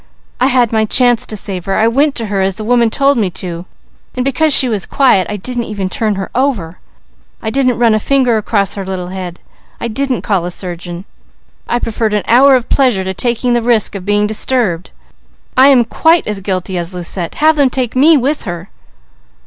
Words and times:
I 0.39 0.47
had 0.47 0.71
my 0.73 0.85
chance 0.85 1.27
to 1.27 1.37
save 1.37 1.65
her. 1.65 1.75
I 1.77 1.87
went 1.87 2.15
to 2.15 2.25
her 2.25 2.41
as 2.41 2.55
the 2.55 2.63
woman 2.63 2.89
told 2.89 3.19
me 3.19 3.29
to, 3.37 3.67
and 4.15 4.25
because 4.25 4.51
she 4.51 4.67
was 4.67 4.87
quiet, 4.87 5.27
I 5.29 5.37
didn't 5.37 5.65
even 5.65 5.91
turn 5.91 6.15
her 6.15 6.31
over. 6.33 6.79
I 7.39 7.51
didn't 7.51 7.77
run 7.77 7.93
a 7.93 7.99
finger 7.99 8.37
across 8.37 8.73
her 8.73 8.83
little 8.83 9.09
head. 9.09 9.39
I 9.79 9.87
didn't 9.87 10.23
call 10.23 10.43
a 10.45 10.49
surgeon. 10.49 11.05
I 11.67 11.77
preferred 11.77 12.15
an 12.15 12.23
hour 12.25 12.55
of 12.55 12.67
pleasure 12.67 13.03
to 13.03 13.13
taking 13.13 13.53
the 13.53 13.61
risk 13.61 13.93
of 13.93 14.03
being 14.03 14.25
disturbed. 14.25 14.89
I 15.55 15.67
am 15.67 15.85
quite 15.85 16.25
as 16.25 16.39
guilty 16.39 16.79
as 16.79 16.95
Lucette! 16.95 17.35
Have 17.35 17.55
them 17.55 17.69
take 17.69 17.95
me 17.95 18.17
with 18.17 18.45
her." 18.45 18.71